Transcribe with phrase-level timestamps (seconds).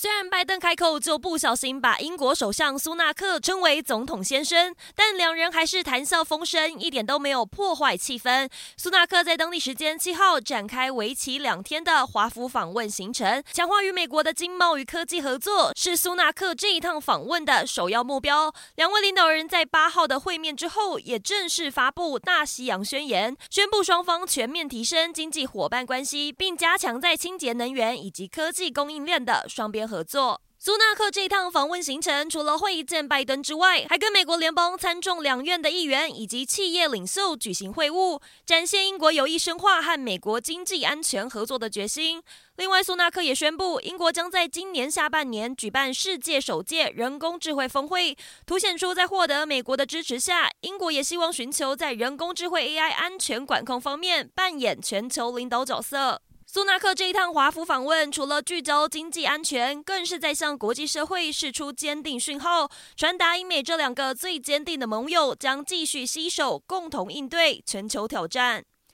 [0.00, 8.48] 虽然拜登开口就不小心把英国首相苏纳克称为“总统先生”，但两人还是谈笑风生，一点都没有破坏气氛。
[8.76, 18.54] 苏纳克在当地时间七号展开为期两天的华府访问行程，强化与美国的经贸与科技合作，是苏纳克这一趟访问的首要目标。
[18.76, 30.42] 两位领导人在八号的会面之后，也正式发布大西洋宣言，宣布双方全面提升经济伙伴关系，并加强在清洁能源以及科技供应链的双边合作。
[30.60, 42.20] 苏纳克这一趟访问行程，除了会见拜登之外，还跟美国联邦参众两院的议员以及企业领袖举行会晤，展现英国有意深化和美国经济安全合作的决心。
[42.56, 56.20] 另外，苏纳克也宣布，英国将在今年下半年举办世界首届人工智慧峰会，凸显出在获得美国的支持下，英国也希望寻求在人工智慧 AI 安全管控方面扮演全球领导角色。
[56.50, 68.64] 苏纳克这一趟华府访问，除了聚焦经济安全，更是在向国际社会释出坚定讯号，传达英美这两个最坚定的盟友将继续携手，共同应对全球挑战。